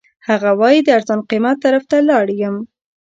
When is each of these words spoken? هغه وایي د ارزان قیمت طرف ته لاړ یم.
هغه 0.27 0.49
وایي 0.59 0.79
د 0.83 0.87
ارزان 0.97 1.19
قیمت 1.29 1.57
طرف 1.65 1.83
ته 1.91 1.97
لاړ 2.09 2.25
یم. 2.41 2.55